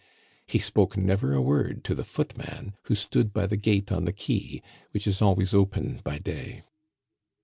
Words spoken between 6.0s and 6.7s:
by day.